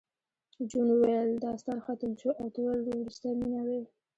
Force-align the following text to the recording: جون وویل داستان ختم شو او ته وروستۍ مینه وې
جون 0.69 0.87
وویل 0.91 1.29
داستان 1.45 1.77
ختم 1.85 2.11
شو 2.19 2.29
او 2.39 2.47
ته 2.53 2.59
وروستۍ 2.63 3.31
مینه 3.39 3.61
وې 3.67 3.81